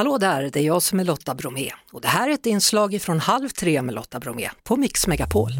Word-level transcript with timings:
Hallå 0.00 0.18
där, 0.18 0.50
det 0.52 0.60
är 0.60 0.64
jag 0.64 0.82
som 0.82 1.00
är 1.00 1.04
Lotta 1.04 1.34
Bromé 1.34 1.70
och 1.92 2.00
det 2.00 2.08
här 2.08 2.28
är 2.28 2.32
ett 2.34 2.46
inslag 2.46 3.02
från 3.02 3.20
Halv 3.20 3.48
tre 3.48 3.82
med 3.82 3.94
Lotta 3.94 4.20
Bromé 4.20 4.50
på 4.62 4.76
Mix 4.76 5.06
Megapol. 5.06 5.50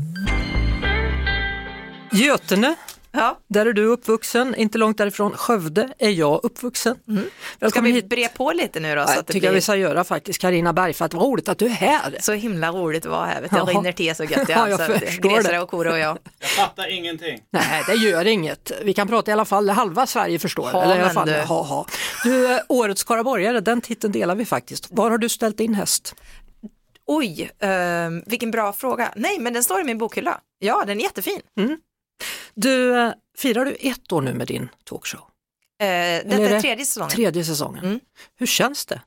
Götene, 2.13 2.75
Ja. 3.13 3.39
där 3.49 3.67
är 3.67 3.73
du 3.73 3.85
uppvuxen, 3.87 4.55
inte 4.55 4.79
långt 4.79 4.99
därifrån 4.99 5.33
Skövde 5.33 5.89
är 5.99 6.11
jag 6.11 6.41
uppvuxen. 6.43 6.97
Mm. 7.09 7.25
Ska 7.71 7.81
vi 7.81 7.91
hit. 7.93 8.09
bre 8.09 8.29
på 8.29 8.53
lite 8.53 8.81
nu 8.81 8.95
då? 8.95 9.01
Ja, 9.01 9.07
Så 9.07 9.13
jag 9.13 9.19
att 9.21 9.27
det 9.27 9.33
tycker 9.33 9.47
jag 9.47 9.51
vi 9.53 9.55
blir 9.55 9.61
ska 9.63 9.77
göra 9.77 10.05
faktiskt, 10.05 10.41
Karina 10.41 10.73
Bergfeldt, 10.73 11.15
vad 11.15 11.23
roligt 11.25 11.49
att 11.49 11.59
du 11.59 11.67
är 11.67 11.71
här. 11.71 12.17
så 12.21 12.33
himla 12.33 12.71
roligt 12.71 13.07
att 13.07 13.11
vara 13.13 13.27
här. 13.27 13.43
Vet. 13.43 13.53
Jag 13.53 13.69
rinner 13.69 13.93
till 13.93 14.15
så 14.17 14.25
gött 14.25 14.49
Ja, 14.49 14.69
jag 14.69 14.71
jag 14.71 14.81
alltså. 14.81 15.07
förstår 15.07 15.43
det. 15.43 15.59
och 15.61 15.71
kor 15.71 15.87
och 15.87 15.99
jag. 15.99 16.19
Jag 16.41 16.51
fattar 16.51 16.93
ingenting. 16.93 17.41
Nej, 17.51 17.83
det 17.87 17.95
gör 17.95 18.27
inget. 18.27 18.73
Vi 18.83 18.95
kan 18.95 19.09
prata 19.09 19.31
i 19.31 19.33
alla 19.33 19.45
fall, 19.45 19.69
halva 19.71 20.07
Sverige 20.07 20.39
förstår. 20.39 20.71
Ha, 20.71 20.83
Eller 20.83 20.97
i 20.97 21.01
alla 21.01 21.11
fall, 21.11 21.29
du. 21.29 21.35
ha, 21.41 21.63
ha. 21.63 21.87
du, 22.25 22.53
eh, 22.55 22.61
årets 22.69 23.01
skaraborgare, 23.01 23.61
den 23.61 23.81
titeln 23.81 24.13
delar 24.13 24.35
vi 24.35 24.45
faktiskt. 24.45 24.87
Var 24.91 25.11
har 25.11 25.19
du 25.19 25.29
ställt 25.29 25.61
in 25.61 25.75
häst? 25.75 26.15
Oj, 27.07 27.51
ehm, 27.61 28.23
vilken 28.27 28.51
bra 28.51 28.73
fråga. 28.73 29.13
Nej, 29.17 29.39
men 29.39 29.53
den 29.53 29.63
står 29.63 29.81
i 29.81 29.85
min 29.85 29.99
bokhylla. 29.99 30.41
Ja, 30.59 30.85
den 30.87 30.99
är 31.01 31.03
jättefin. 31.05 31.41
Du, 32.55 32.95
firar 33.39 33.65
du 33.65 33.77
ett 33.81 34.13
år 34.13 34.23
nu 34.23 34.35
med 34.35 34.47
din 34.47 34.69
talkshow? 34.85 35.21
Eh, 35.21 35.87
detta 35.87 36.37
är 36.37 36.41
är 36.41 36.51
det 36.51 36.61
tredje 36.61 36.85
säsongen. 36.85 37.11
Tredje 37.11 37.45
säsongen. 37.45 37.85
Mm. 37.85 38.01
Hur 38.39 38.47
känns 38.47 38.87
det? 38.87 39.01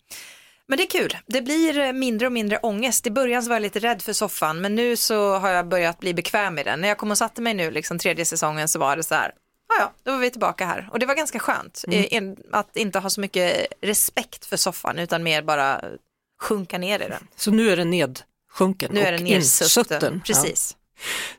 Men 0.67 0.77
det 0.77 0.83
är 0.83 0.88
kul. 0.89 1.17
Det 1.25 1.41
blir 1.41 1.93
mindre 1.93 2.27
och 2.27 2.33
mindre 2.33 2.57
ångest. 2.57 3.07
I 3.07 3.11
början 3.11 3.43
så 3.43 3.49
var 3.49 3.55
jag 3.55 3.61
lite 3.61 3.79
rädd 3.79 4.02
för 4.02 4.13
soffan, 4.13 4.61
men 4.61 4.75
nu 4.75 4.95
så 4.97 5.33
har 5.38 5.49
jag 5.49 5.67
börjat 5.67 5.99
bli 5.99 6.13
bekväm 6.13 6.55
med 6.55 6.66
den. 6.66 6.81
När 6.81 6.88
jag 6.88 6.97
kom 6.97 7.11
och 7.11 7.17
satte 7.17 7.41
mig 7.41 7.53
nu, 7.53 7.71
liksom 7.71 7.99
tredje 7.99 8.25
säsongen, 8.25 8.67
så 8.67 8.79
var 8.79 8.97
det 8.97 9.03
så 9.03 9.16
här, 9.16 9.31
ja 9.69 9.75
ja, 9.80 9.94
då 10.03 10.11
var 10.11 10.19
vi 10.19 10.30
tillbaka 10.31 10.66
här. 10.66 10.89
Och 10.91 10.99
det 10.99 11.05
var 11.05 11.16
ganska 11.16 11.39
skönt 11.39 11.83
Mm. 11.88 12.30
eh, 12.31 12.38
att 12.52 12.77
inte 12.77 12.99
ha 12.99 13.09
så 13.09 13.21
mycket 13.21 13.67
respekt 13.81 14.45
för 14.45 14.57
soffan, 14.57 14.99
utan 14.99 15.23
mer 15.23 15.41
bara 15.41 15.81
sjunka 16.41 16.77
ner 16.77 16.99
i 16.99 17.07
den. 17.09 17.27
Så 17.35 17.52
nu 17.52 17.69
är 17.69 17.77
den 17.77 17.89
nedsjunken 17.89 18.91
Nu 18.94 18.99
är 18.99 19.13
och 19.13 19.17
den 19.19 19.28
insutten. 19.28 19.66
nersutten. 19.66 20.22
Precis. 20.25 20.75
Ja. 20.78 20.83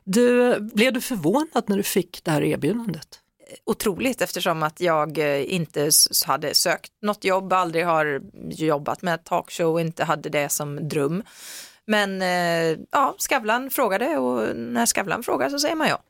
Du, 0.03 0.59
blev 0.59 0.93
du 0.93 1.01
förvånad 1.01 1.63
när 1.67 1.77
du 1.77 1.83
fick 1.83 2.23
det 2.23 2.31
här 2.31 2.43
erbjudandet? 2.43 3.19
Otroligt 3.65 4.21
eftersom 4.21 4.63
att 4.63 4.81
jag 4.81 5.17
eh, 5.17 5.53
inte 5.53 5.89
hade 6.25 6.53
sökt 6.53 6.91
något 7.01 7.23
jobb, 7.23 7.53
aldrig 7.53 7.85
har 7.85 8.21
jobbat 8.49 9.01
med 9.01 9.23
talkshow, 9.23 9.79
inte 9.79 10.03
hade 10.03 10.29
det 10.29 10.49
som 10.49 10.89
dröm. 10.89 11.23
Men 11.87 12.21
eh, 12.21 12.79
ja, 12.91 13.15
Skavlan 13.17 13.69
frågade 13.69 14.17
och 14.17 14.55
när 14.55 14.85
Skavlan 14.85 15.23
frågar 15.23 15.49
så 15.49 15.59
säger 15.59 15.75
man 15.75 15.87
ja. 15.87 16.03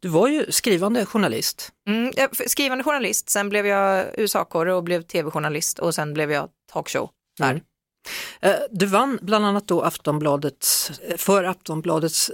Du 0.00 0.08
var 0.08 0.28
ju 0.28 0.52
skrivande 0.52 1.06
journalist. 1.06 1.72
Mm, 1.88 2.12
skrivande 2.46 2.84
journalist, 2.84 3.30
sen 3.30 3.48
blev 3.48 3.66
jag 3.66 4.06
USA-korre 4.14 4.74
och 4.74 4.84
blev 4.84 5.02
tv-journalist 5.02 5.78
och 5.78 5.94
sen 5.94 6.14
blev 6.14 6.32
jag 6.32 6.48
talkshow. 6.72 7.10
Där. 7.38 7.50
Mm. 7.50 7.62
Eh, 8.40 8.56
Du 8.70 8.86
vann 8.86 9.18
bland 9.22 9.46
annat 9.46 9.68
då 9.68 9.82
Aftonbladets, 9.82 10.92
för 11.16 11.44
Aftonbladets 11.44 12.30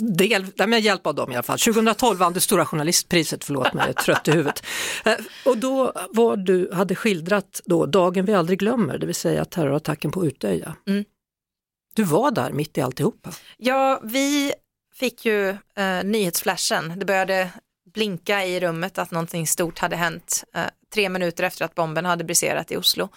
del, 0.00 0.46
nej, 0.56 0.68
med 0.68 0.80
hjälp 0.80 1.06
av 1.06 1.14
dem 1.14 1.32
i 1.32 1.34
alla 1.34 1.42
fall. 1.42 1.58
2012 1.58 2.18
vann 2.18 2.32
du 2.32 2.40
Stora 2.40 2.66
Journalistpriset, 2.66 3.44
förlåt 3.44 3.72
mig, 3.74 3.82
jag 3.86 3.88
är 3.88 4.02
trött 4.02 4.28
i 4.28 4.30
huvudet. 4.30 4.62
Eh, 5.04 5.14
Och 5.44 5.58
då 5.58 5.92
var 6.10 6.36
du 6.36 6.70
hade 6.72 6.94
skildrat 6.94 7.60
då 7.64 7.86
Dagen 7.86 8.24
vi 8.24 8.34
aldrig 8.34 8.58
glömmer, 8.58 8.98
det 8.98 9.06
vill 9.06 9.14
säga 9.14 9.44
terrorattacken 9.44 10.10
på 10.10 10.26
Utöja. 10.26 10.76
Mm. 10.88 11.04
Du 11.94 12.02
var 12.02 12.30
där 12.30 12.52
mitt 12.52 12.78
i 12.78 12.80
alltihopa. 12.80 13.30
Ja, 13.56 14.00
vi 14.04 14.52
fick 14.94 15.26
ju 15.26 15.48
eh, 15.48 16.04
nyhetsflashen. 16.04 16.92
Det 16.96 17.04
började 17.04 17.50
blinka 17.92 18.44
i 18.44 18.60
rummet 18.60 18.98
att 18.98 19.10
någonting 19.10 19.46
stort 19.46 19.78
hade 19.78 19.96
hänt 19.96 20.44
eh, 20.54 20.62
tre 20.94 21.08
minuter 21.08 21.44
efter 21.44 21.64
att 21.64 21.74
bomben 21.74 22.04
hade 22.04 22.24
briserat 22.24 22.72
i 22.72 22.76
Oslo. 22.76 23.08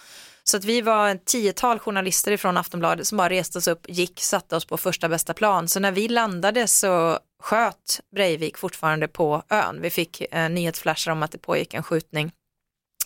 Så 0.44 0.58
att 0.58 0.64
vi 0.64 0.81
var 0.81 1.09
ett 1.09 1.25
tiotal 1.25 1.80
journalister 1.80 2.38
från 2.38 2.58
Aftonbladet 2.58 3.08
som 3.08 3.17
bara 3.17 3.30
reste 3.30 3.58
oss 3.58 3.67
upp, 3.67 3.86
gick, 3.88 4.22
satte 4.22 4.55
oss 4.55 4.66
på 4.66 4.77
första 4.77 5.09
bästa 5.09 5.33
plan. 5.33 5.67
Så 5.67 5.80
när 5.80 5.92
vi 5.92 6.08
landade 6.08 6.67
så 6.67 7.19
sköt 7.42 7.99
Breivik 8.16 8.58
fortfarande 8.58 9.08
på 9.08 9.43
ön. 9.49 9.81
Vi 9.81 9.89
fick 9.89 10.21
eh, 10.31 10.49
nyhetsflashar 10.49 11.11
om 11.11 11.23
att 11.23 11.31
det 11.31 11.37
pågick 11.37 11.73
en 11.73 11.83
skjutning. 11.83 12.31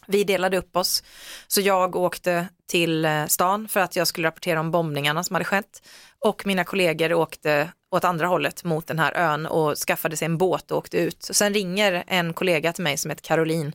Vi 0.07 0.23
delade 0.23 0.57
upp 0.57 0.75
oss, 0.75 1.03
så 1.47 1.61
jag 1.61 1.95
åkte 1.95 2.47
till 2.69 3.05
eh, 3.05 3.25
stan 3.25 3.67
för 3.67 3.79
att 3.79 3.95
jag 3.95 4.07
skulle 4.07 4.27
rapportera 4.27 4.59
om 4.59 4.71
bombningarna 4.71 5.23
som 5.23 5.33
hade 5.33 5.45
skett 5.45 5.87
och 6.19 6.45
mina 6.45 6.63
kollegor 6.63 7.13
åkte 7.13 7.71
åt 7.95 8.03
andra 8.03 8.27
hållet 8.27 8.63
mot 8.63 8.87
den 8.87 8.99
här 8.99 9.13
ön 9.13 9.45
och 9.45 9.77
skaffade 9.77 10.17
sig 10.17 10.25
en 10.25 10.37
båt 10.37 10.71
och 10.71 10.77
åkte 10.77 10.97
ut. 10.97 11.23
Sen 11.23 11.53
ringer 11.53 12.03
en 12.07 12.33
kollega 12.33 12.73
till 12.73 12.83
mig 12.83 12.97
som 12.97 13.11
heter 13.11 13.23
Caroline 13.23 13.73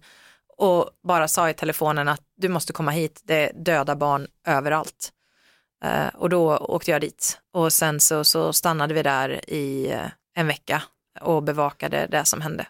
och 0.57 0.91
bara 1.03 1.29
sa 1.29 1.51
i 1.51 1.55
telefonen 1.55 2.09
att 2.09 2.21
du 2.37 2.49
måste 2.49 2.73
komma 2.73 2.91
hit, 2.91 3.21
det 3.25 3.35
är 3.35 3.53
döda 3.53 3.97
barn 3.97 4.27
överallt. 4.47 5.13
Eh, 5.85 6.15
och 6.15 6.29
då 6.29 6.57
åkte 6.57 6.91
jag 6.91 7.01
dit 7.01 7.39
och 7.53 7.73
sen 7.73 8.01
så, 8.01 8.25
så 8.25 8.53
stannade 8.53 8.95
vi 8.95 9.03
där 9.03 9.51
i 9.51 9.91
eh, 9.91 10.07
en 10.35 10.47
vecka 10.47 10.83
och 11.21 11.43
bevakade 11.43 12.07
det 12.11 12.25
som 12.25 12.41
hände. 12.41 12.67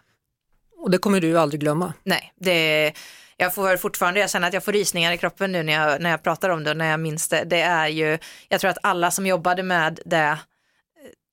Och 0.77 0.91
det 0.91 0.97
kommer 0.97 1.21
du 1.21 1.39
aldrig 1.39 1.59
glömma. 1.61 1.93
Nej, 2.03 2.33
det, 2.35 2.93
jag 3.37 3.55
får 3.55 3.77
fortfarande, 3.77 4.19
jag 4.19 4.29
känner 4.29 4.47
att 4.47 4.53
jag 4.53 4.63
får 4.63 4.71
rysningar 4.71 5.11
i 5.11 5.17
kroppen 5.17 5.51
nu 5.51 5.63
när 5.63 5.73
jag, 5.73 6.01
när 6.01 6.09
jag 6.09 6.23
pratar 6.23 6.49
om 6.49 6.63
det 6.63 6.71
och 6.71 6.77
när 6.77 6.91
jag 6.91 6.99
minns 6.99 7.27
det. 7.27 7.43
Det 7.43 7.61
är 7.61 7.87
ju, 7.87 8.17
jag 8.49 8.61
tror 8.61 8.71
att 8.71 8.77
alla 8.83 9.11
som 9.11 9.25
jobbade 9.25 9.63
med 9.63 9.99
det 10.05 10.37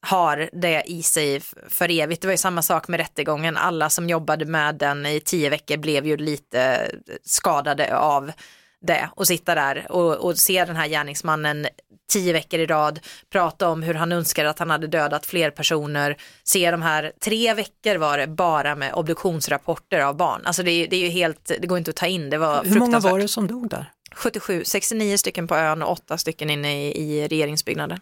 har 0.07 0.51
det 0.53 0.83
i 0.87 1.03
sig 1.03 1.41
för 1.69 1.91
evigt. 1.91 2.23
Det 2.23 2.29
var 2.29 2.33
ju 2.33 2.39
samma 2.39 2.63
sak 2.63 2.89
med 2.89 3.01
rättegången. 3.01 3.57
Alla 3.57 3.91
som 3.91 4.09
jobbade 4.09 4.45
med 4.45 4.75
den 4.75 5.07
i 5.07 5.21
tio 5.21 5.51
veckor 5.51 5.77
blev 5.77 6.07
ju 6.07 6.17
lite 6.17 6.91
skadade 7.25 7.97
av 7.99 8.33
det 8.81 9.09
och 9.17 9.27
sitta 9.27 9.55
där 9.55 9.87
och, 9.93 10.15
och 10.15 10.39
se 10.39 10.65
den 10.65 10.77
här 10.77 10.89
gärningsmannen 10.89 11.67
tio 12.13 12.33
veckor 12.33 12.61
i 12.61 12.67
rad, 12.67 13.01
prata 13.33 13.69
om 13.69 13.83
hur 13.83 13.95
han 13.95 14.13
önskade 14.13 14.51
att 14.51 14.59
han 14.59 14.71
hade 14.71 14.87
dödat 14.87 15.27
fler 15.27 15.51
personer, 15.51 16.17
se 16.45 16.71
de 16.71 16.83
här, 16.83 17.13
tre 17.21 17.55
veckor 17.55 17.97
var 17.97 18.19
det 18.19 18.27
bara 18.27 18.75
med 18.75 18.95
obduktionsrapporter 18.95 20.01
av 20.01 20.17
barn. 20.17 20.43
Alltså 20.45 20.63
det, 20.63 20.71
är- 20.71 20.89
det 20.89 20.97
är 20.97 21.01
ju 21.01 21.09
helt, 21.09 21.51
det 21.61 21.67
går 21.67 21.79
inte 21.79 21.91
att 21.91 21.97
ta 21.97 22.07
in, 22.07 22.31
det 22.31 22.39
var 22.39 22.65
Hur 22.65 22.79
många 22.79 23.01
var 23.01 23.19
det 23.19 23.29
som 23.29 23.47
dog 23.47 23.69
där? 23.71 23.93
77, 24.15 24.63
69 24.65 25.17
stycken 25.17 25.47
på 25.49 25.55
ön 25.57 25.83
och 25.83 25.91
åtta 25.93 26.19
stycken 26.19 26.51
inne 26.51 26.89
i, 26.89 26.99
i 27.03 27.29
regeringsbyggnaden. 27.29 28.01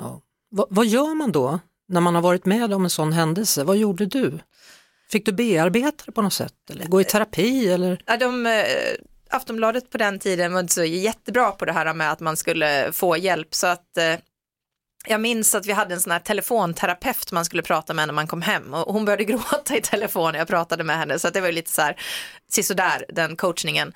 Ja. 0.00 0.20
Va, 0.52 0.66
vad 0.70 0.86
gör 0.86 1.14
man 1.14 1.32
då 1.32 1.60
när 1.88 2.00
man 2.00 2.14
har 2.14 2.22
varit 2.22 2.46
med 2.46 2.74
om 2.74 2.84
en 2.84 2.90
sån 2.90 3.12
händelse? 3.12 3.64
Vad 3.64 3.76
gjorde 3.76 4.06
du? 4.06 4.38
Fick 5.10 5.26
du 5.26 5.32
bearbeta 5.32 6.04
det 6.06 6.12
på 6.12 6.22
något 6.22 6.32
sätt? 6.32 6.54
Eller 6.70 6.86
gå 6.86 7.00
i 7.00 7.04
terapi? 7.04 7.68
Eller? 7.68 8.02
Ja, 8.06 8.16
de, 8.16 8.46
eh, 8.46 8.64
Aftonbladet 9.30 9.90
på 9.90 9.98
den 9.98 10.18
tiden 10.18 10.52
var 10.52 10.60
inte 10.60 10.74
så 10.74 10.84
jättebra 10.84 11.50
på 11.50 11.64
det 11.64 11.72
här 11.72 11.94
med 11.94 12.12
att 12.12 12.20
man 12.20 12.36
skulle 12.36 12.92
få 12.92 13.16
hjälp 13.16 13.54
så 13.54 13.66
att 13.66 13.96
eh, 13.96 14.16
jag 15.06 15.20
minns 15.20 15.54
att 15.54 15.66
vi 15.66 15.72
hade 15.72 15.94
en 15.94 16.00
sån 16.00 16.12
här 16.12 16.18
telefonterapeut 16.18 17.32
man 17.32 17.44
skulle 17.44 17.62
prata 17.62 17.94
med 17.94 18.08
när 18.08 18.14
man 18.14 18.26
kom 18.26 18.42
hem 18.42 18.74
och 18.74 18.92
hon 18.92 19.04
började 19.04 19.24
gråta 19.32 19.76
i 19.76 19.80
telefon 19.80 20.32
när 20.32 20.38
jag 20.38 20.48
pratade 20.48 20.84
med 20.84 20.98
henne 20.98 21.18
så 21.18 21.28
att 21.28 21.34
det 21.34 21.40
var 21.40 21.52
lite 21.52 21.70
så 21.70 21.82
här 21.82 21.96
sisådär 22.48 23.04
den 23.08 23.36
coachningen. 23.36 23.92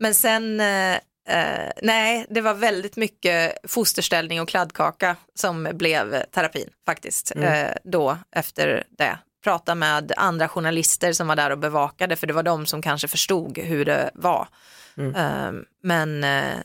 Men 0.00 0.14
sen 0.14 0.60
eh, 0.60 0.98
eh, 1.28 1.70
nej, 1.82 2.26
det 2.30 2.40
var 2.40 2.54
väldigt 2.54 2.96
mycket 2.96 3.52
fosterställning 3.64 4.40
och 4.40 4.48
kladdkaka 4.48 5.16
som 5.34 5.68
blev 5.72 6.22
terapin 6.22 6.70
faktiskt 6.86 7.32
eh, 7.36 7.70
då 7.84 8.18
efter 8.32 8.84
det. 8.98 9.18
Prata 9.44 9.74
med 9.74 10.12
andra 10.16 10.48
journalister 10.48 11.12
som 11.12 11.26
var 11.26 11.36
där 11.36 11.50
och 11.50 11.58
bevakade 11.58 12.16
för 12.16 12.26
det 12.26 12.32
var 12.32 12.42
de 12.42 12.66
som 12.66 12.82
kanske 12.82 13.08
förstod 13.08 13.58
hur 13.58 13.84
det 13.84 14.10
var. 14.14 14.48
Eh, 14.96 15.52
men 15.82 16.24
eh, 16.24 16.56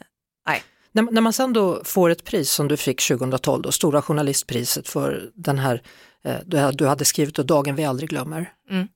nej, 0.48 0.64
När, 0.92 1.04
när 1.04 1.22
man 1.22 1.34
sen 1.34 1.54
då 1.54 1.82
får 1.84 2.10
ett 2.10 2.24
pris 2.24 2.52
som 2.52 2.68
du 2.68 2.78
fick 2.78 3.08
2012, 3.08 3.62
då, 3.62 3.72
Stora 3.72 4.02
journalistpriset 4.02 4.88
för 4.88 5.30
den 5.34 5.60
här, 5.60 5.82
eh, 6.24 6.38
du, 6.46 6.72
du 6.72 6.88
hade 6.88 7.06
skrivit 7.06 7.40
och 7.40 7.46
Dagen 7.46 7.76
vi 7.76 7.86
aldrig 7.86 8.10
glömmer. 8.10 8.52
Mm. 8.70 8.88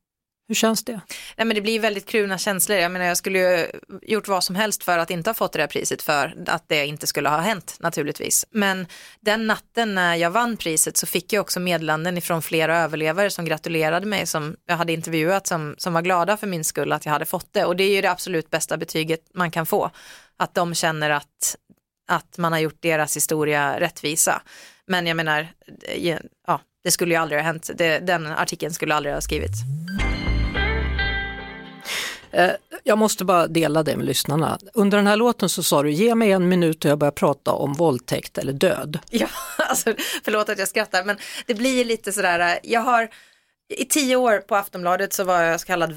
Hur 0.47 0.55
känns 0.55 0.83
det? 0.83 1.01
Nej 1.35 1.47
men 1.47 1.55
det 1.55 1.61
blir 1.61 1.79
väldigt 1.79 2.05
kruna 2.05 2.37
känslor. 2.37 2.77
Jag 2.77 2.91
menar 2.91 3.05
jag 3.05 3.17
skulle 3.17 3.39
ju 3.39 3.67
gjort 4.01 4.27
vad 4.27 4.43
som 4.43 4.55
helst 4.55 4.83
för 4.83 4.97
att 4.97 5.09
inte 5.09 5.29
ha 5.29 5.33
fått 5.33 5.53
det 5.53 5.59
där 5.59 5.67
priset 5.67 6.01
för 6.01 6.35
att 6.47 6.63
det 6.67 6.85
inte 6.85 7.07
skulle 7.07 7.29
ha 7.29 7.38
hänt 7.38 7.77
naturligtvis. 7.79 8.45
Men 8.51 8.88
den 9.19 9.47
natten 9.47 9.95
när 9.95 10.15
jag 10.15 10.31
vann 10.31 10.57
priset 10.57 10.97
så 10.97 11.05
fick 11.05 11.33
jag 11.33 11.41
också 11.41 11.59
meddelanden 11.59 12.17
ifrån 12.17 12.41
flera 12.41 12.77
överlevare 12.77 13.29
som 13.29 13.45
gratulerade 13.45 14.05
mig 14.05 14.25
som 14.25 14.55
jag 14.65 14.77
hade 14.77 14.94
intervjuat 14.94 15.47
som, 15.47 15.75
som 15.77 15.94
var 15.94 16.01
glada 16.01 16.38
för 16.38 16.47
min 16.47 16.63
skull 16.63 16.91
att 16.91 17.05
jag 17.05 17.13
hade 17.13 17.25
fått 17.25 17.53
det. 17.53 17.65
Och 17.65 17.75
det 17.75 17.83
är 17.83 17.95
ju 17.95 18.01
det 18.01 18.11
absolut 18.11 18.50
bästa 18.50 18.77
betyget 18.77 19.21
man 19.33 19.51
kan 19.51 19.65
få. 19.65 19.91
Att 20.38 20.53
de 20.53 20.75
känner 20.75 21.09
att, 21.09 21.55
att 22.07 22.38
man 22.38 22.51
har 22.51 22.59
gjort 22.59 22.81
deras 22.81 23.15
historia 23.15 23.79
rättvisa. 23.79 24.41
Men 24.88 25.07
jag 25.07 25.17
menar, 25.17 25.47
ja, 26.47 26.61
det 26.83 26.91
skulle 26.91 27.13
ju 27.13 27.21
aldrig 27.21 27.39
ha 27.39 27.45
hänt. 27.45 27.69
Det, 27.75 28.00
den 28.00 28.27
artikeln 28.27 28.73
skulle 28.73 28.95
aldrig 28.95 29.13
ha 29.13 29.21
skrivits. 29.21 29.57
Eh, 32.31 32.51
jag 32.83 32.97
måste 32.97 33.25
bara 33.25 33.47
dela 33.47 33.83
det 33.83 33.97
med 33.97 34.06
lyssnarna. 34.06 34.59
Under 34.74 34.97
den 34.97 35.07
här 35.07 35.15
låten 35.15 35.50
så 35.50 35.63
sa 35.63 35.83
du, 35.83 35.91
ge 35.91 36.15
mig 36.15 36.31
en 36.31 36.50
minut 36.50 36.85
och 36.85 36.91
jag 36.91 36.97
börjar 36.97 37.12
prata 37.12 37.51
om 37.51 37.74
våldtäkt 37.74 38.38
eller 38.38 38.53
död. 38.53 39.00
Ja, 39.09 39.27
alltså, 39.57 39.94
förlåt 40.24 40.50
att 40.50 40.59
jag 40.59 40.68
skrattar, 40.68 41.03
men 41.03 41.18
det 41.45 41.53
blir 41.53 41.85
lite 41.85 42.12
sådär, 42.12 42.39
eh, 42.39 42.59
jag 42.63 42.81
har, 42.81 43.09
i 43.69 43.85
tio 43.85 44.15
år 44.15 44.38
på 44.38 44.56
Aftonbladet 44.56 45.13
så 45.13 45.24
var 45.24 45.41
jag 45.41 45.59
så 45.59 45.68
kallad 45.68 45.94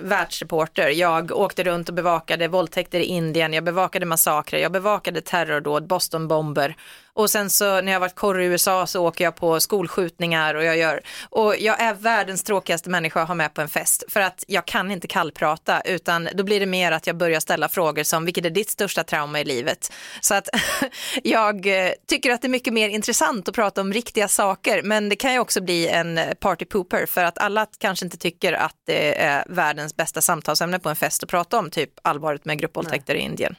världsreporter. 0.00 0.88
Jag 0.88 1.32
åkte 1.32 1.62
runt 1.62 1.88
och 1.88 1.94
bevakade 1.94 2.48
våldtäkter 2.48 3.00
i 3.00 3.04
Indien, 3.04 3.52
jag 3.52 3.64
bevakade 3.64 4.06
massakrer, 4.06 4.60
jag 4.60 4.72
bevakade 4.72 5.20
terrordåd, 5.20 5.86
Bostonbomber 5.86 6.76
och 7.14 7.30
sen 7.30 7.50
så 7.50 7.80
när 7.80 7.92
jag 7.92 8.00
varit 8.00 8.14
korre 8.14 8.44
i 8.44 8.46
USA 8.46 8.86
så 8.86 9.06
åker 9.06 9.24
jag 9.24 9.36
på 9.36 9.60
skolskjutningar 9.60 10.54
och 10.54 10.64
jag 10.64 10.76
gör, 10.76 11.02
och 11.30 11.56
jag 11.58 11.80
är 11.80 11.94
världens 11.94 12.42
tråkigaste 12.42 12.90
människa 12.90 13.22
att 13.22 13.28
ha 13.28 13.34
med 13.34 13.54
på 13.54 13.60
en 13.60 13.68
fest 13.68 14.04
för 14.08 14.20
att 14.20 14.44
jag 14.46 14.66
kan 14.66 14.90
inte 14.90 15.08
kallprata 15.08 15.80
utan 15.80 16.28
då 16.34 16.44
blir 16.44 16.60
det 16.60 16.66
mer 16.66 16.92
att 16.92 17.06
jag 17.06 17.16
börjar 17.16 17.40
ställa 17.40 17.68
frågor 17.68 18.02
som 18.02 18.24
vilket 18.24 18.44
är 18.44 18.50
ditt 18.50 18.70
största 18.70 19.04
trauma 19.04 19.40
i 19.40 19.44
livet? 19.44 19.92
Så 20.20 20.34
att 20.34 20.48
jag 21.22 21.66
eh, 21.66 21.92
tycker 22.08 22.30
att 22.30 22.42
det 22.42 22.46
är 22.46 22.50
mycket 22.50 22.72
mer 22.72 22.88
intressant 22.88 23.48
att 23.48 23.54
prata 23.54 23.80
om 23.80 23.92
riktiga 23.92 24.28
saker 24.28 24.82
men 24.82 25.08
det 25.08 25.16
kan 25.16 25.32
ju 25.32 25.38
också 25.38 25.60
bli 25.60 25.88
en 25.88 26.20
party 26.40 26.64
pooper 26.64 27.06
för 27.06 27.24
att 27.24 27.38
alla 27.38 27.66
kanske 27.78 28.04
inte 28.06 28.16
tycker 28.16 28.52
att 28.52 28.76
det 28.86 29.20
är 29.20 29.44
världens 29.48 29.96
bästa 29.96 30.20
samtalsämne 30.20 30.78
på 30.78 30.88
en 30.88 30.96
fest 30.96 31.22
att 31.22 31.30
prata 31.30 31.58
om 31.58 31.70
typ 31.70 31.90
allvaret 32.02 32.44
med 32.44 32.58
gruppvåldtäkter 32.58 33.14
i 33.14 33.18
Indien. 33.18 33.56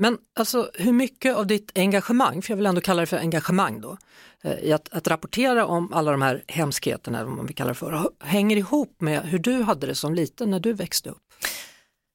Men 0.00 0.18
alltså 0.34 0.70
hur 0.74 0.92
mycket 0.92 1.36
av 1.36 1.46
ditt 1.46 1.72
engagemang, 1.74 2.42
för 2.42 2.50
jag 2.50 2.56
vill 2.56 2.66
ändå 2.66 2.80
kalla 2.80 3.00
det 3.00 3.06
för 3.06 3.16
engagemang 3.16 3.80
då, 3.80 3.98
eh, 4.44 4.58
i 4.58 4.72
att, 4.72 4.88
att 4.92 5.08
rapportera 5.08 5.66
om 5.66 5.92
alla 5.92 6.10
de 6.10 6.22
här 6.22 6.44
hemskheterna, 6.48 7.24
vad 7.24 7.36
man 7.36 7.46
vill 7.46 7.56
kalla 7.56 7.68
det 7.68 7.74
för, 7.74 8.10
hänger 8.20 8.56
ihop 8.56 9.00
med 9.00 9.22
hur 9.22 9.38
du 9.38 9.62
hade 9.62 9.86
det 9.86 9.94
som 9.94 10.14
liten 10.14 10.50
när 10.50 10.60
du 10.60 10.72
växte 10.72 11.10
upp? 11.10 11.22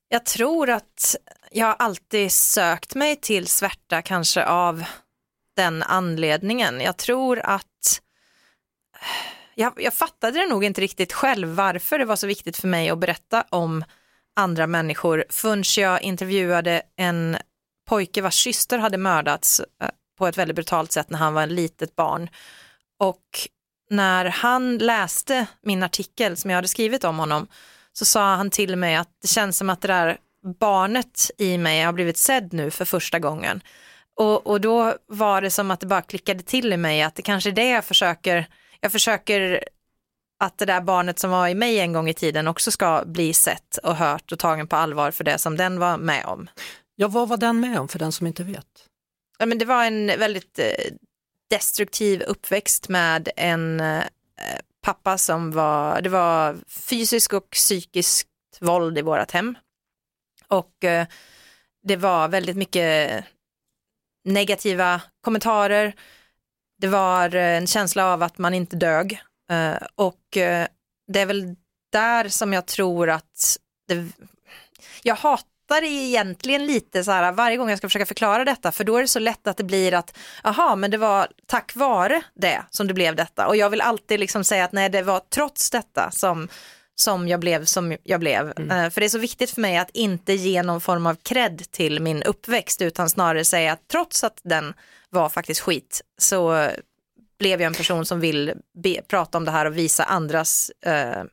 Jag 0.10 0.26
tror 0.26 0.70
att 0.70 1.16
jag 1.52 1.76
alltid 1.80 2.32
sökt 2.32 2.96
mig 2.96 3.16
till 3.16 3.48
svärta 3.48 4.02
kanske 4.02 4.46
av 4.46 4.84
den 5.56 5.84
anledningen. 5.84 6.82
Jag 6.82 6.98
tror 6.98 7.40
att 7.40 8.02
jag, 9.56 9.74
jag 9.78 9.94
fattade 9.94 10.40
det 10.40 10.50
nog 10.50 10.64
inte 10.64 10.82
riktigt 10.82 11.14
själv 11.14 11.48
varför 11.48 12.00
det 12.00 12.06
var 12.06 12.16
så 12.16 12.28
viktigt 12.28 12.58
för 12.58 12.68
mig 12.68 12.90
att 12.90 13.00
berätta 13.00 13.46
om 13.50 13.84
andra 14.36 14.68
människor 14.68 15.26
förrän 15.30 15.64
jag 15.78 16.02
intervjuade 16.02 16.82
en 16.96 17.38
pojke 17.86 18.22
vars 18.22 18.44
syster 18.44 18.78
hade 18.78 18.98
mördats 18.98 19.60
eh, 19.60 19.90
på 20.18 20.28
ett 20.28 20.38
väldigt 20.38 20.56
brutalt 20.56 20.92
sätt 20.92 21.10
när 21.10 21.20
han 21.20 21.34
var 21.34 21.44
ett 21.44 21.52
litet 21.52 21.96
barn. 21.96 22.30
Och 23.00 23.26
när 23.90 24.26
han 24.26 24.78
läste 24.78 25.46
min 25.62 25.84
artikel 25.84 26.38
som 26.38 26.50
jag 26.50 26.56
hade 26.56 26.68
skrivit 26.68 27.04
om 27.04 27.20
honom 27.20 27.48
så 27.94 28.06
sa 28.06 28.36
han 28.36 28.50
till 28.50 28.76
mig 28.76 28.96
att 28.96 29.10
det 29.22 29.28
känns 29.28 29.58
som 29.58 29.70
att 29.70 29.82
det 29.82 29.88
där 29.88 30.18
barnet 30.60 31.32
i 31.38 31.58
mig 31.58 31.84
har 31.84 31.94
blivit 31.94 32.18
sedd 32.18 32.54
nu 32.54 32.72
för 32.72 32.86
första 32.86 33.20
gången. 33.20 33.62
Och, 34.16 34.48
och 34.48 34.62
då 34.62 34.94
var 35.08 35.42
det 35.42 35.50
som 35.50 35.72
att 35.72 35.80
det 35.80 35.86
bara 35.86 36.02
klickade 36.02 36.44
till 36.44 36.74
i 36.74 36.78
mig 36.78 37.02
att 37.02 37.16
det 37.16 37.22
kanske 37.22 37.50
är 37.50 37.54
det 37.54 37.70
jag 37.70 37.86
försöker, 37.86 38.48
jag 38.80 38.92
försöker 38.92 39.64
att 40.40 40.58
det 40.58 40.66
där 40.66 40.82
barnet 40.82 41.20
som 41.20 41.32
var 41.32 41.48
i 41.48 41.56
mig 41.56 41.80
en 41.80 41.94
gång 41.94 42.10
i 42.10 42.14
tiden 42.14 42.48
också 42.48 42.72
ska 42.72 43.04
bli 43.06 43.34
sett 43.34 43.78
och 43.84 43.96
hört 43.96 44.32
och 44.32 44.40
tagen 44.40 44.68
på 44.68 44.76
allvar 44.76 45.12
för 45.12 45.24
det 45.24 45.38
som 45.38 45.58
den 45.58 45.80
var 45.80 45.98
med 45.98 46.26
om. 46.26 46.48
Ja, 46.96 47.08
vad 47.08 47.30
var 47.30 47.38
den 47.38 47.60
med 47.60 47.80
om 47.80 47.88
för 47.88 48.00
den 48.00 48.12
som 48.12 48.28
inte 48.28 48.44
vet? 48.44 48.88
Ja, 49.38 49.46
men 49.46 49.58
det 49.58 49.66
var 49.66 49.86
en 49.86 50.08
väldigt 50.08 50.60
eh, 50.60 50.94
destruktiv 51.50 52.22
uppväxt 52.22 52.90
med 52.90 53.30
en 53.36 53.80
eh, 53.80 54.04
pappa 54.82 55.18
som 55.18 55.52
var, 55.52 56.02
det 56.02 56.10
var 56.10 56.58
fysiskt 56.68 57.34
och 57.34 57.50
psykiskt 57.50 58.28
våld 58.60 58.98
i 58.98 59.02
vårat 59.02 59.32
hem. 59.32 59.58
Och 60.48 60.84
eh, 60.84 61.08
det 61.84 61.96
var 61.96 62.28
väldigt 62.28 62.58
mycket 62.58 63.26
negativa 64.26 65.02
kommentarer. 65.22 65.96
Det 66.78 66.88
var 66.88 67.36
en 67.36 67.68
känsla 67.68 68.14
av 68.14 68.24
att 68.24 68.38
man 68.38 68.54
inte 68.54 68.76
dög. 68.76 69.22
Och 69.96 70.28
det 71.08 71.20
är 71.20 71.26
väl 71.26 71.56
där 71.92 72.30
som 72.30 72.54
jag 72.54 72.66
tror 72.66 73.10
att 73.10 73.58
det, 73.88 74.08
jag 75.04 75.16
hatar 75.16 75.53
fattar 75.68 75.84
egentligen 75.84 76.66
lite 76.66 77.04
så 77.04 77.12
här 77.12 77.32
varje 77.32 77.58
gång 77.58 77.70
jag 77.70 77.78
ska 77.78 77.88
försöka 77.88 78.06
förklara 78.06 78.46
detta 78.46 78.72
för 78.72 78.84
då 78.84 78.98
är 78.98 79.02
det 79.02 79.08
så 79.08 79.20
lätt 79.20 79.48
att 79.48 79.58
det 79.58 79.64
blir 79.64 79.94
att 79.94 80.18
aha 80.44 80.76
men 80.76 80.92
det 80.92 80.98
var 80.98 81.28
tack 81.48 81.76
vare 81.76 82.22
det 82.36 82.64
som 82.70 82.88
det 82.88 82.94
blev 82.94 83.16
detta 83.16 83.48
och 83.48 83.56
jag 83.56 83.70
vill 83.70 83.82
alltid 83.82 84.20
liksom 84.20 84.44
säga 84.44 84.66
att 84.66 84.72
nej 84.72 84.90
det 84.90 85.02
var 85.02 85.22
trots 85.30 85.70
detta 85.70 86.12
som 86.12 86.48
som 86.96 87.28
jag 87.28 87.40
blev 87.40 87.66
som 87.66 87.98
jag 88.04 88.20
blev. 88.20 88.54
Mm. 88.58 88.86
Uh, 88.86 88.90
för 88.90 89.02
det 89.02 89.08
är 89.08 89.10
så 89.10 89.20
viktigt 89.20 89.52
för 89.52 89.62
mig 89.62 89.78
att 89.78 89.90
inte 89.94 90.34
ge 90.34 90.64
någon 90.64 90.82
form 90.82 91.08
av 91.08 91.16
cred 91.16 91.72
till 91.72 92.02
min 92.02 92.24
uppväxt 92.24 92.82
utan 92.82 93.10
snarare 93.10 93.46
säga 93.46 93.74
att 93.74 93.88
trots 93.92 94.24
att 94.24 94.42
den 94.44 94.74
var 95.10 95.30
faktiskt 95.30 95.62
skit 95.62 96.02
så 96.18 96.70
blev 97.40 97.62
jag 97.62 97.68
en 97.68 97.74
person 97.74 98.06
som 98.06 98.20
vill 98.20 98.54
be, 98.84 99.02
prata 99.08 99.38
om 99.38 99.46
det 99.46 99.52
här 99.52 99.66
och 99.66 99.78
visa 99.78 100.04
andras 100.04 100.72
uh, 100.88 101.24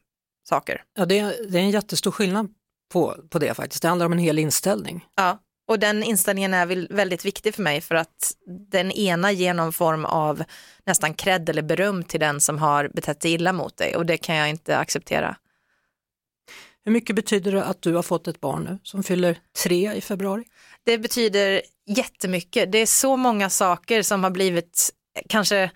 saker. 0.48 0.82
Ja, 0.98 1.06
det 1.06 1.18
är, 1.18 1.34
det 1.48 1.58
är 1.58 1.62
en 1.62 1.70
jättestor 1.70 2.10
skillnad 2.10 2.48
på, 2.92 3.16
på 3.30 3.38
det 3.38 3.54
faktiskt. 3.54 3.82
Det 3.82 3.88
handlar 3.88 4.06
om 4.06 4.12
en 4.12 4.18
hel 4.18 4.38
inställning. 4.38 5.04
Ja, 5.16 5.38
och 5.70 5.78
den 5.78 6.02
inställningen 6.02 6.54
är 6.54 6.94
väldigt 6.94 7.24
viktig 7.24 7.54
för 7.54 7.62
mig 7.62 7.80
för 7.80 7.94
att 7.94 8.32
den 8.70 8.90
ena 8.92 9.32
ger 9.32 9.54
någon 9.54 9.72
form 9.72 10.04
av 10.04 10.44
nästan 10.86 11.14
cred 11.14 11.48
eller 11.48 11.62
beröm 11.62 12.04
till 12.04 12.20
den 12.20 12.40
som 12.40 12.58
har 12.58 12.88
betett 12.88 13.22
sig 13.22 13.32
illa 13.32 13.52
mot 13.52 13.76
dig 13.76 13.96
och 13.96 14.06
det 14.06 14.16
kan 14.16 14.36
jag 14.36 14.48
inte 14.48 14.78
acceptera. 14.78 15.36
Hur 16.84 16.92
mycket 16.92 17.16
betyder 17.16 17.52
det 17.52 17.64
att 17.64 17.82
du 17.82 17.94
har 17.94 18.02
fått 18.02 18.28
ett 18.28 18.40
barn 18.40 18.64
nu 18.64 18.78
som 18.82 19.02
fyller 19.02 19.38
tre 19.64 19.92
i 19.92 20.00
februari? 20.00 20.44
Det 20.84 20.98
betyder 20.98 21.62
jättemycket. 21.86 22.72
Det 22.72 22.78
är 22.78 22.86
så 22.86 23.16
många 23.16 23.50
saker 23.50 24.02
som 24.02 24.24
har 24.24 24.30
blivit 24.30 24.90
kanske 25.28 25.70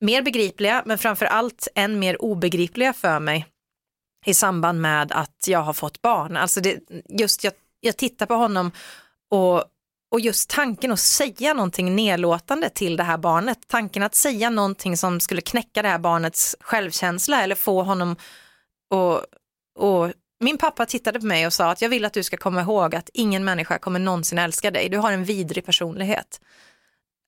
mer 0.00 0.22
begripliga 0.22 0.82
men 0.86 0.98
framför 0.98 1.26
allt 1.26 1.68
än 1.74 1.98
mer 1.98 2.22
obegripliga 2.22 2.92
för 2.92 3.20
mig 3.20 3.46
i 4.24 4.34
samband 4.34 4.80
med 4.80 5.12
att 5.12 5.44
jag 5.46 5.62
har 5.62 5.72
fått 5.72 6.02
barn. 6.02 6.36
Alltså 6.36 6.60
det, 6.60 6.80
just 7.08 7.44
jag, 7.44 7.52
jag 7.80 7.96
tittar 7.96 8.26
på 8.26 8.34
honom 8.34 8.70
och, 9.30 9.64
och 10.10 10.20
just 10.20 10.50
tanken 10.50 10.92
att 10.92 11.00
säga 11.00 11.54
någonting 11.54 11.96
nedlåtande 11.96 12.70
till 12.70 12.96
det 12.96 13.02
här 13.02 13.18
barnet, 13.18 13.58
tanken 13.66 14.02
att 14.02 14.14
säga 14.14 14.50
någonting 14.50 14.96
som 14.96 15.20
skulle 15.20 15.40
knäcka 15.40 15.82
det 15.82 15.88
här 15.88 15.98
barnets 15.98 16.56
självkänsla 16.60 17.42
eller 17.42 17.54
få 17.54 17.82
honom 17.82 18.16
och, 18.90 19.20
och 19.78 20.12
min 20.40 20.58
pappa 20.58 20.86
tittade 20.86 21.20
på 21.20 21.26
mig 21.26 21.46
och 21.46 21.52
sa 21.52 21.70
att 21.70 21.82
jag 21.82 21.88
vill 21.88 22.04
att 22.04 22.12
du 22.12 22.22
ska 22.22 22.36
komma 22.36 22.60
ihåg 22.60 22.94
att 22.94 23.10
ingen 23.14 23.44
människa 23.44 23.78
kommer 23.78 23.98
någonsin 23.98 24.38
älska 24.38 24.70
dig, 24.70 24.88
du 24.88 24.98
har 24.98 25.12
en 25.12 25.24
vidrig 25.24 25.66
personlighet. 25.66 26.40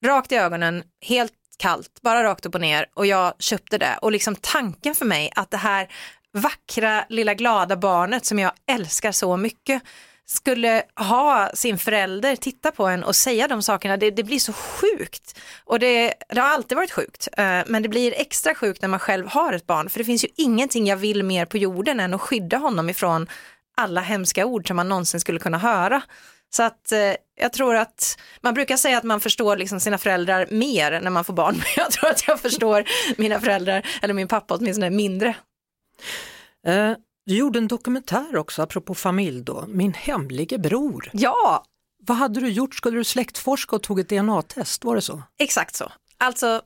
Rakt 0.05 0.32
i 0.32 0.37
ögonen, 0.37 0.82
helt 1.06 1.32
kallt, 1.58 2.00
bara 2.02 2.25
rakt 2.25 2.46
upp 2.46 2.55
och 2.55 2.61
ner 2.61 2.87
och 2.94 3.06
jag 3.06 3.35
köpte 3.38 3.79
det 3.79 3.99
och 4.02 4.12
liksom 4.12 4.37
tanken 4.41 4.94
för 4.94 5.05
mig 5.05 5.32
att 5.35 5.50
det 5.50 5.56
här 5.56 5.88
vackra 6.34 7.04
lilla 7.08 7.34
glada 7.34 7.76
barnet 7.76 8.25
som 8.25 8.38
jag 8.38 8.52
älskar 8.66 9.12
så 9.12 9.36
mycket 9.36 9.82
skulle 10.26 10.82
ha 10.96 11.50
sin 11.54 11.78
förälder 11.78 12.36
titta 12.36 12.70
på 12.70 12.86
en 12.86 13.04
och 13.04 13.16
säga 13.16 13.48
de 13.48 13.62
sakerna, 13.62 13.96
det, 13.96 14.10
det 14.10 14.22
blir 14.22 14.38
så 14.38 14.53
sjukt. 14.53 15.41
Och 15.64 15.79
det, 15.79 16.14
det, 16.29 16.41
har 16.41 16.48
alltid 16.48 16.76
varit 16.76 16.91
sjukt, 16.91 17.29
eh, 17.36 17.60
men 17.67 17.82
det 17.82 17.88
blir 17.88 18.14
extra 18.17 18.55
sjukt 18.55 18.82
när 18.82 18.88
man 18.88 19.00
själv 19.00 19.26
har 19.29 19.53
ett 19.53 19.67
barn, 19.67 19.91
för 19.91 19.98
det 19.98 20.05
finns 20.05 20.24
ju 20.24 20.29
ingenting 20.36 20.86
jag 20.86 20.96
vill 20.96 21.22
mer 21.22 21.46
på 21.46 21.58
jorden 21.58 22.00
än 22.00 22.14
att 22.14 22.20
skydda 22.20 22.56
honom 22.56 22.91
ifrån 22.91 23.26
alla 23.76 24.00
hemska 24.00 24.46
ord 24.46 24.67
som 24.67 24.76
man 24.76 24.88
någonsin 24.88 25.20
skulle 25.20 25.38
kunna 25.38 25.58
höra. 25.58 26.03
Så 26.50 26.62
att 26.62 26.93
eh, 26.93 27.14
jag 27.41 27.53
tror 27.53 27.76
att 27.76 28.19
man 28.41 28.55
brukar 28.55 28.76
säga 28.76 28.98
att 28.98 29.05
man 29.05 29.20
förstår 29.20 29.56
liksom 29.56 29.81
sina 29.81 29.98
föräldrar 29.98 30.46
mer 30.50 31.00
när 31.00 31.10
man 31.10 31.24
får 31.24 31.34
barn, 31.34 31.55
men 31.58 31.64
jag 31.76 31.91
tror 31.91 32.10
att 32.10 32.29
jag 32.29 32.41
förstår 32.41 32.84
mina 33.17 33.41
föräldrar, 33.41 33.86
eller 34.03 34.14
min 34.14 34.29
pappa 34.29 34.55
åtminstone, 34.55 34.91
mindre. 34.91 35.34
Eh, 36.67 36.93
du 37.27 37.36
gjorde 37.36 37.58
en 37.58 37.69
dokumentär 37.69 38.36
också, 38.36 38.63
apropå 38.63 38.94
familj 38.94 39.43
då, 39.43 39.65
Min 39.69 39.94
hemlige 39.94 40.58
bror. 40.58 41.10
Ja! 41.13 41.65
Vad 42.06 42.17
hade 42.17 42.41
du 42.41 42.48
gjort? 42.48 42.74
Skulle 42.74 42.98
du 42.98 43.05
släktforska 43.05 43.77
och 43.77 43.82
tog 43.82 44.01
ett 44.01 44.08
DNA-test? 44.08 44.84
Var 44.84 44.94
det 44.94 45.03
så? 45.03 45.22
Exakt 45.39 45.74
så. 45.74 45.93
Alltså, 46.19 46.63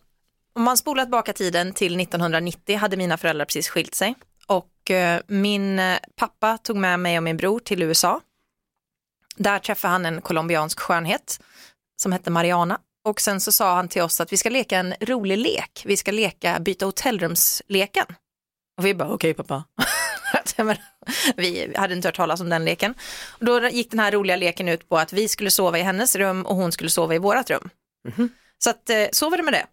om 0.53 0.63
man 0.63 0.77
spolar 0.77 1.05
tillbaka 1.05 1.33
tiden 1.33 1.73
till 1.73 2.01
1990 2.01 2.77
hade 2.77 2.97
mina 2.97 3.17
föräldrar 3.17 3.45
precis 3.45 3.69
skilt 3.69 3.95
sig 3.95 4.15
och 4.47 4.91
eh, 4.91 5.21
min 5.27 5.79
eh, 5.79 5.99
pappa 6.17 6.59
tog 6.59 6.77
med 6.77 7.01
mig 7.01 7.17
och 7.17 7.23
min 7.23 7.37
bror 7.37 7.61
till 7.61 7.83
USA. 7.83 8.21
Där 9.37 9.59
träffade 9.59 9.93
han 9.93 10.07
en 10.07 10.21
colombiansk 10.21 10.81
skönhet 10.81 11.41
som 11.97 12.13
hette 12.13 12.31
Mariana 12.31 12.81
och 13.05 13.21
sen 13.21 13.41
så 13.41 13.53
sa 13.53 13.75
han 13.75 13.89
till 13.89 14.03
oss 14.03 14.21
att 14.21 14.33
vi 14.33 14.37
ska 14.37 14.51
leka 14.51 14.79
en 14.79 14.95
rolig 15.01 15.39
lek. 15.39 15.83
Vi 15.87 15.97
ska 15.97 16.11
leka 16.11 16.61
byta 16.61 16.87
hotellrumsleken. 16.87 18.07
Och 18.79 18.87
vi 18.87 18.95
bara, 18.95 19.09
okej 19.09 19.31
okay, 19.31 19.35
pappa. 19.35 19.65
vi 21.37 21.73
hade 21.77 21.95
inte 21.95 22.09
hört 22.09 22.17
talas 22.17 22.41
om 22.41 22.49
den 22.49 22.65
leken. 22.65 22.95
Och 23.29 23.45
då 23.45 23.69
gick 23.69 23.91
den 23.91 24.01
här 24.01 24.13
roliga 24.13 24.37
leken 24.37 24.69
ut 24.69 24.89
på 24.89 24.99
att 24.99 25.13
vi 25.13 25.29
skulle 25.29 25.51
sova 25.51 25.79
i 25.79 25.83
hennes 25.83 26.17
rum 26.17 26.47
och 26.47 26.57
hon 26.57 26.73
skulle 26.73 26.91
sova 26.91 27.15
i 27.15 27.19
vårat 27.19 27.51
rum. 27.51 27.71
Mm. 28.17 28.29
Så 28.59 28.71
att, 28.71 28.91
eh, 28.91 29.07
så 29.13 29.31
var 29.31 29.37
det 29.37 29.43
med 29.43 29.55
det. 29.55 29.67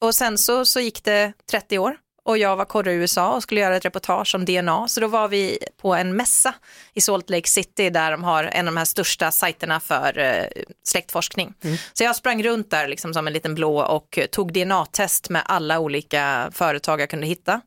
Och 0.00 0.14
sen 0.14 0.38
så, 0.38 0.64
så 0.64 0.80
gick 0.80 1.04
det 1.04 1.32
30 1.50 1.78
år 1.78 1.96
och 2.24 2.38
jag 2.38 2.56
var 2.56 2.64
korre 2.64 2.92
i 2.92 2.94
USA 2.94 3.34
och 3.34 3.42
skulle 3.42 3.60
göra 3.60 3.76
ett 3.76 3.84
reportage 3.84 4.34
om 4.34 4.44
DNA. 4.44 4.88
Så 4.88 5.00
då 5.00 5.06
var 5.06 5.28
vi 5.28 5.58
på 5.76 5.94
en 5.94 6.16
mässa 6.16 6.54
i 6.94 7.00
Salt 7.00 7.30
Lake 7.30 7.48
City 7.48 7.90
där 7.90 8.10
de 8.10 8.24
har 8.24 8.44
en 8.44 8.68
av 8.68 8.74
de 8.74 8.78
här 8.78 8.84
största 8.84 9.30
sajterna 9.30 9.80
för 9.80 10.18
eh, 10.18 10.44
släktforskning. 10.84 11.54
Mm. 11.64 11.76
Så 11.92 12.04
jag 12.04 12.16
sprang 12.16 12.42
runt 12.42 12.70
där 12.70 12.88
liksom 12.88 13.14
som 13.14 13.26
en 13.26 13.32
liten 13.32 13.54
blå 13.54 13.80
och 13.80 14.18
tog 14.30 14.52
DNA-test 14.52 15.28
med 15.30 15.42
alla 15.46 15.78
olika 15.78 16.50
företag 16.52 17.00
jag 17.00 17.10
kunde 17.10 17.26
hitta. 17.26 17.60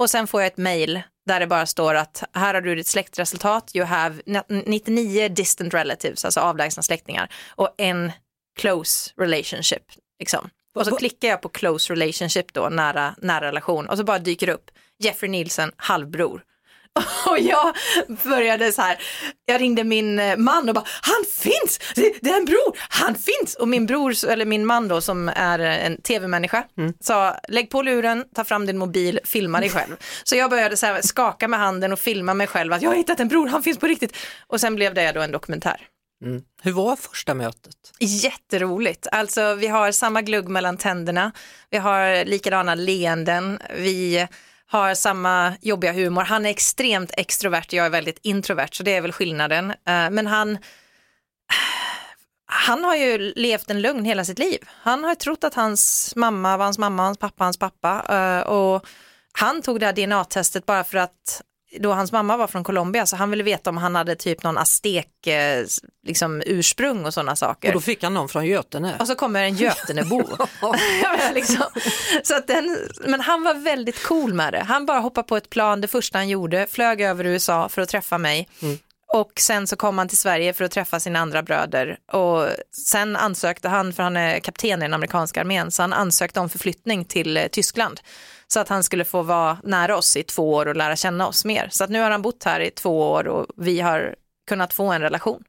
Och 0.00 0.10
sen 0.10 0.26
får 0.26 0.40
jag 0.40 0.46
ett 0.46 0.56
mail 0.56 1.02
där 1.26 1.40
det 1.40 1.46
bara 1.46 1.66
står 1.66 1.94
att 1.94 2.22
här 2.32 2.54
har 2.54 2.60
du 2.60 2.74
ditt 2.74 2.86
släktresultat, 2.86 3.70
you 3.74 3.86
have 3.86 4.22
99 4.48 5.28
distant 5.28 5.74
relatives, 5.74 6.24
alltså 6.24 6.40
avlägsna 6.40 6.82
släktingar, 6.82 7.32
och 7.48 7.74
en 7.78 8.12
close 8.60 9.10
relationship. 9.16 9.82
Liksom. 10.18 10.50
Och 10.74 10.86
så 10.86 10.96
klickar 10.96 11.28
jag 11.28 11.42
på 11.42 11.48
close 11.48 11.92
relationship 11.92 12.52
då, 12.52 12.68
nära, 12.68 13.14
nära 13.18 13.46
relation, 13.46 13.88
och 13.88 13.98
så 13.98 14.04
bara 14.04 14.18
dyker 14.18 14.46
det 14.46 14.52
upp 14.52 14.70
Jeffrey 14.98 15.30
Nielsen, 15.30 15.72
halvbror. 15.76 16.42
Och 17.26 17.38
jag 17.38 17.76
började 18.24 18.72
så 18.72 18.82
här, 18.82 18.98
jag 19.46 19.60
ringde 19.60 19.84
min 19.84 20.18
eh, 20.18 20.36
man 20.36 20.68
och 20.68 20.74
bara, 20.74 20.84
han 21.02 21.24
finns, 21.38 21.78
det, 21.94 22.14
det 22.22 22.30
är 22.30 22.36
en 22.36 22.44
bror, 22.44 22.78
han 22.88 23.14
finns. 23.14 23.54
Och 23.54 23.68
min 23.68 23.86
bror, 23.86 24.24
eller 24.28 24.44
min 24.44 24.66
man 24.66 24.88
då 24.88 25.00
som 25.00 25.28
är 25.28 25.58
en 25.58 26.02
tv-människa, 26.02 26.64
mm. 26.78 26.94
sa, 27.00 27.36
lägg 27.48 27.70
på 27.70 27.82
luren, 27.82 28.24
ta 28.34 28.44
fram 28.44 28.66
din 28.66 28.78
mobil, 28.78 29.20
filma 29.24 29.60
dig 29.60 29.70
själv. 29.70 29.96
Så 30.24 30.36
jag 30.36 30.50
började 30.50 30.76
så 30.76 30.86
här, 30.86 31.02
skaka 31.02 31.48
med 31.48 31.60
handen 31.60 31.92
och 31.92 31.98
filma 31.98 32.34
mig 32.34 32.46
själv, 32.46 32.72
att 32.72 32.82
jag 32.82 32.90
har 32.90 32.96
hittat 32.96 33.20
en 33.20 33.28
bror, 33.28 33.48
han 33.48 33.62
finns 33.62 33.78
på 33.78 33.86
riktigt. 33.86 34.16
Och 34.46 34.60
sen 34.60 34.74
blev 34.74 34.94
det 34.94 35.12
då 35.12 35.20
en 35.20 35.32
dokumentär. 35.32 35.86
Mm. 36.24 36.42
Hur 36.62 36.72
var 36.72 36.96
första 36.96 37.34
mötet? 37.34 37.76
Jätteroligt. 37.98 39.06
Alltså 39.12 39.54
vi 39.54 39.66
har 39.66 39.92
samma 39.92 40.22
glugg 40.22 40.48
mellan 40.48 40.76
tänderna, 40.76 41.32
vi 41.70 41.78
har 41.78 42.24
likadana 42.24 42.74
leenden, 42.74 43.58
vi 43.76 44.26
har 44.70 44.94
samma 44.94 45.52
jobbiga 45.60 45.92
humor. 45.92 46.22
Han 46.22 46.46
är 46.46 46.50
extremt 46.50 47.10
extrovert, 47.16 47.66
jag 47.72 47.86
är 47.86 47.90
väldigt 47.90 48.18
introvert, 48.22 48.68
så 48.72 48.82
det 48.82 48.96
är 48.96 49.00
väl 49.00 49.12
skillnaden. 49.12 49.70
Eh, 49.70 50.10
men 50.10 50.26
han, 50.26 50.58
han 52.46 52.84
har 52.84 52.96
ju 52.96 53.32
levt 53.36 53.70
en 53.70 53.80
lögn 53.80 54.04
hela 54.04 54.24
sitt 54.24 54.38
liv. 54.38 54.58
Han 54.68 55.04
har 55.04 55.14
trott 55.14 55.44
att 55.44 55.54
hans 55.54 56.12
mamma 56.16 56.56
var 56.56 56.64
hans 56.64 56.78
mamma, 56.78 57.02
hans 57.02 57.18
pappa, 57.18 57.44
hans 57.44 57.58
pappa. 57.58 58.04
Eh, 58.08 58.46
och 58.46 58.86
han 59.32 59.62
tog 59.62 59.80
det 59.80 59.86
här 59.86 59.92
DNA-testet 59.92 60.66
bara 60.66 60.84
för 60.84 60.98
att 60.98 61.42
då 61.78 61.92
hans 61.92 62.12
mamma 62.12 62.36
var 62.36 62.46
från 62.46 62.64
Colombia 62.64 63.06
så 63.06 63.16
han 63.16 63.30
ville 63.30 63.42
veta 63.42 63.70
om 63.70 63.76
han 63.76 63.94
hade 63.94 64.16
typ 64.16 64.42
någon 64.42 64.58
aztek 64.58 65.26
eh, 65.26 65.64
liksom, 66.06 66.42
ursprung 66.46 67.04
och 67.04 67.14
sådana 67.14 67.36
saker. 67.36 67.68
Och 67.68 67.74
då 67.74 67.80
fick 67.80 68.02
han 68.02 68.14
någon 68.14 68.28
från 68.28 68.46
Götene. 68.46 68.96
Och 69.00 69.06
så 69.06 69.14
kommer 69.14 69.42
en 69.42 69.54
Götenebo. 69.54 70.22
liksom. 71.34 71.64
så 72.22 72.36
att 72.36 72.46
den, 72.46 72.78
men 73.06 73.20
han 73.20 73.42
var 73.42 73.54
väldigt 73.54 74.02
cool 74.02 74.34
med 74.34 74.52
det. 74.52 74.64
Han 74.68 74.86
bara 74.86 74.98
hoppade 74.98 75.28
på 75.28 75.36
ett 75.36 75.50
plan 75.50 75.80
det 75.80 75.88
första 75.88 76.18
han 76.18 76.28
gjorde, 76.28 76.66
flög 76.70 77.00
över 77.00 77.24
USA 77.24 77.68
för 77.68 77.82
att 77.82 77.88
träffa 77.88 78.18
mig. 78.18 78.48
Mm. 78.62 78.78
Och 79.12 79.32
sen 79.40 79.66
så 79.66 79.76
kom 79.76 79.98
han 79.98 80.08
till 80.08 80.18
Sverige 80.18 80.52
för 80.52 80.64
att 80.64 80.70
träffa 80.70 81.00
sina 81.00 81.18
andra 81.18 81.42
bröder 81.42 81.98
och 82.12 82.48
sen 82.72 83.16
ansökte 83.16 83.68
han, 83.68 83.92
för 83.92 84.02
han 84.02 84.16
är 84.16 84.40
kapten 84.40 84.78
i 84.78 84.84
den 84.84 84.94
amerikanska 84.94 85.40
armén, 85.40 85.70
så 85.70 85.82
han 85.82 85.92
ansökte 85.92 86.40
om 86.40 86.48
förflyttning 86.48 87.04
till 87.04 87.36
eh, 87.36 87.46
Tyskland 87.46 88.00
så 88.52 88.60
att 88.60 88.68
han 88.68 88.84
skulle 88.84 89.04
få 89.04 89.22
vara 89.22 89.58
nära 89.64 89.96
oss 89.96 90.16
i 90.16 90.22
två 90.22 90.52
år 90.52 90.66
och 90.68 90.76
lära 90.76 90.96
känna 90.96 91.26
oss 91.26 91.44
mer. 91.44 91.68
Så 91.70 91.84
att 91.84 91.90
nu 91.90 92.00
har 92.00 92.10
han 92.10 92.22
bott 92.22 92.44
här 92.44 92.60
i 92.60 92.70
två 92.70 93.10
år 93.10 93.28
och 93.28 93.46
vi 93.56 93.80
har 93.80 94.14
kunnat 94.48 94.72
få 94.72 94.92
en 94.92 95.00
relation. 95.00 95.44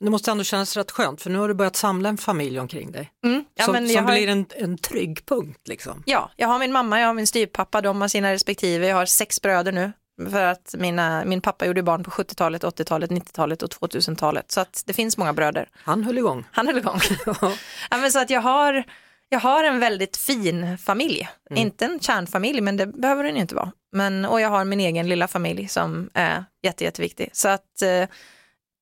Det 0.00 0.10
måste 0.10 0.30
ändå 0.30 0.44
kännas 0.44 0.76
rätt 0.76 0.90
skönt 0.90 1.22
för 1.22 1.30
nu 1.30 1.38
har 1.38 1.48
du 1.48 1.54
börjat 1.54 1.76
samla 1.76 2.08
en 2.08 2.18
familj 2.18 2.60
omkring 2.60 2.92
dig. 2.92 3.10
Mm. 3.24 3.44
Ja, 3.54 3.64
som 3.64 3.88
som 3.88 4.04
har... 4.04 4.12
blir 4.12 4.28
en, 4.28 4.46
en 4.50 4.78
trygg 4.78 5.26
punkt. 5.26 5.68
Liksom. 5.68 6.02
Ja, 6.06 6.30
jag 6.36 6.48
har 6.48 6.58
min 6.58 6.72
mamma, 6.72 7.00
jag 7.00 7.06
har 7.06 7.14
min 7.14 7.26
styvpappa, 7.26 7.80
de 7.80 8.00
har 8.00 8.08
sina 8.08 8.32
respektive, 8.32 8.86
jag 8.86 8.96
har 8.96 9.06
sex 9.06 9.42
bröder 9.42 9.72
nu. 9.72 9.92
För 10.30 10.44
att 10.44 10.74
mina, 10.78 11.24
min 11.24 11.40
pappa 11.40 11.66
gjorde 11.66 11.82
barn 11.82 12.04
på 12.04 12.10
70-talet, 12.10 12.64
80-talet, 12.64 13.10
90-talet 13.10 13.62
och 13.62 13.70
2000-talet. 13.70 14.52
Så 14.52 14.60
att 14.60 14.82
det 14.86 14.92
finns 14.92 15.16
många 15.16 15.32
bröder. 15.32 15.68
Han 15.72 16.04
höll 16.04 16.18
igång. 16.18 16.44
Han 16.52 16.66
höll 16.66 16.78
igång. 16.78 17.00
ja, 17.90 17.96
men 17.96 18.12
så 18.12 18.18
att 18.18 18.30
jag 18.30 18.40
har 18.40 18.84
jag 19.28 19.40
har 19.40 19.64
en 19.64 19.80
väldigt 19.80 20.16
fin 20.16 20.78
familj. 20.78 21.28
Mm. 21.50 21.62
Inte 21.62 21.84
en 21.84 22.00
kärnfamilj, 22.00 22.60
men 22.60 22.76
det 22.76 22.86
behöver 22.86 23.24
den 23.24 23.36
inte 23.36 23.54
vara. 23.54 23.72
Men, 23.92 24.24
och 24.24 24.40
jag 24.40 24.48
har 24.48 24.64
min 24.64 24.80
egen 24.80 25.08
lilla 25.08 25.28
familj 25.28 25.68
som 25.68 26.10
är 26.14 26.44
jätte, 26.62 26.84
jätteviktig. 26.84 27.30
Så 27.32 27.48
att, 27.48 27.82
eh, 27.82 28.08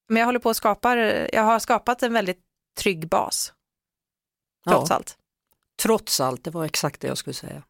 men 0.09 0.17
jag 0.17 0.27
håller 0.27 0.39
på 0.39 0.51
att 0.51 0.57
skapa, 0.57 0.97
jag 1.33 1.43
har 1.43 1.59
skapat 1.59 2.03
en 2.03 2.13
väldigt 2.13 2.41
trygg 2.79 3.09
bas. 3.09 3.53
Trots 4.69 4.91
ja. 4.91 4.97
allt. 4.97 5.17
Trots 5.83 6.21
allt, 6.21 6.45
det 6.45 6.51
var 6.51 6.65
exakt 6.65 7.01
det 7.01 7.09
jag 7.09 7.19
skulle 7.19 7.35
säga. 7.35 7.63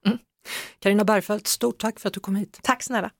Karina 0.78 1.00
mm. 1.00 1.06
Bergfeldt, 1.06 1.46
stort 1.46 1.78
tack 1.78 2.00
för 2.00 2.08
att 2.08 2.14
du 2.14 2.20
kom 2.20 2.36
hit. 2.36 2.58
Tack 2.62 2.82
snälla. 2.82 3.10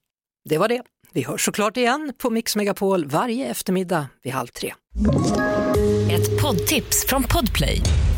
Det 0.44 0.58
var 0.58 0.68
det. 0.68 0.82
Vi 1.12 1.22
hörs 1.22 1.44
såklart 1.44 1.76
igen 1.76 2.12
på 2.18 2.30
Mix 2.30 2.56
Megapol 2.56 3.06
varje 3.06 3.46
eftermiddag 3.46 4.06
vid 4.22 4.32
halv 4.32 4.46
tre. 4.46 4.74
Ett 6.10 6.42
poddtips 6.42 7.06
från 7.06 7.22
Podplay. 7.22 7.80